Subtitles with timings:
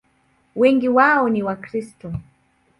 [0.55, 2.13] Wengi wao ni Wakristo.